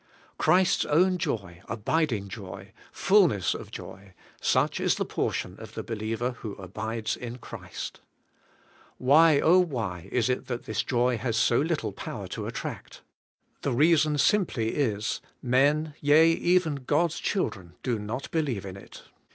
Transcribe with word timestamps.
Christ's 0.39 0.83
own 0.85 1.19
joy, 1.19 1.61
abiding 1.69 2.27
joy, 2.27 2.71
fulness 2.91 3.53
of 3.53 3.69
joy,— 3.69 4.15
such 4.41 4.79
is 4.79 4.95
the 4.95 5.05
portion 5.05 5.55
of 5.59 5.75
the 5.75 5.83
believer 5.83 6.31
who 6.39 6.53
abides 6.55 7.15
in 7.15 7.37
Christ. 7.37 7.99
Why, 8.97 9.39
why 9.41 10.09
is 10.11 10.27
it 10.27 10.47
that 10.47 10.63
this 10.65 10.81
joy 10.81 11.17
has 11.19 11.37
so 11.37 11.59
little 11.61 11.91
power 11.91 12.27
to 12.29 12.47
attract? 12.47 13.03
The 13.61 13.73
reason 13.73 14.17
simply 14.17 14.69
is: 14.69 15.21
Men, 15.43 15.93
yea, 16.01 16.31
even 16.31 16.77
God's 16.87 17.19
children, 17.19 17.75
do 17.83 17.99
not 17.99 18.31
believe 18.31 18.65
in 18.65 18.77
it. 18.77 19.03